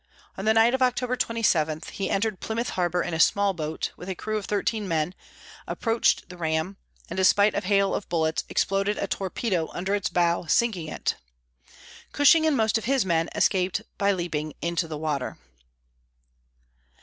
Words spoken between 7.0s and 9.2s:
and despite a hail of bullets, exploded a